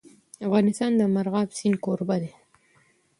افغانستان 0.47 0.91
د 0.95 1.01
مورغاب 1.13 1.49
سیند 1.57 1.77
کوربه 1.85 2.15
دی. 2.21 2.31